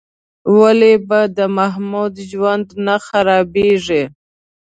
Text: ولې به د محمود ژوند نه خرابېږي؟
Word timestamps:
ولې 0.57 0.93
به 1.07 1.19
د 1.37 1.39
محمود 1.57 2.13
ژوند 2.29 2.67
نه 2.85 2.95
خرابېږي؟ 3.05 4.03